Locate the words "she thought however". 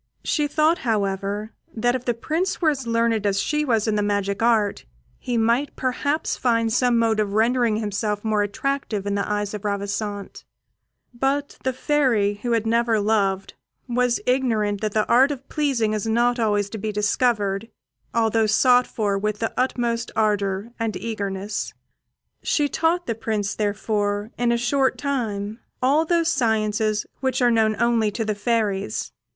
0.23-1.51